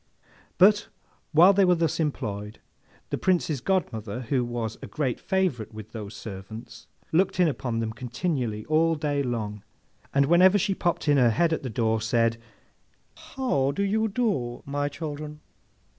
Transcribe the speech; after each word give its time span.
But, 0.57 0.87
while 1.31 1.53
they 1.53 1.63
were 1.63 1.75
thus 1.75 1.99
employed, 1.99 2.57
the 3.11 3.19
Prince's 3.19 3.61
godmother, 3.61 4.21
who 4.21 4.43
was 4.43 4.79
a 4.81 4.87
great 4.87 5.19
favourite 5.19 5.75
with 5.75 5.91
those 5.91 6.15
servants, 6.15 6.87
looked 7.11 7.39
in 7.39 7.47
upon 7.47 7.77
them 7.77 7.93
continually 7.93 8.65
all 8.65 8.95
day 8.95 9.21
long, 9.21 9.61
and 10.11 10.25
whenever 10.25 10.57
she 10.57 10.73
popped 10.73 11.07
in 11.07 11.17
her 11.17 11.29
head 11.29 11.53
at 11.53 11.61
the 11.61 11.69
door 11.69 12.01
said, 12.01 12.37
How 13.35 13.69
do 13.69 13.83
you 13.83 14.07
do, 14.07 14.63
my 14.65 14.89
children? 14.89 15.39